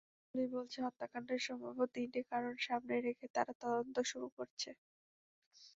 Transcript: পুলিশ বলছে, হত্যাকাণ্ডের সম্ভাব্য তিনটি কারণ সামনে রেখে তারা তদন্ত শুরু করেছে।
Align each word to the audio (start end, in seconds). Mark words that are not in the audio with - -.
পুলিশ 0.27 0.47
বলছে, 0.55 0.77
হত্যাকাণ্ডের 0.85 1.41
সম্ভাব্য 1.47 1.79
তিনটি 1.95 2.19
কারণ 2.31 2.53
সামনে 2.67 2.95
রেখে 2.99 3.25
তারা 3.35 3.51
তদন্ত 3.61 3.95
শুরু 4.11 4.27
করেছে। 4.37 4.69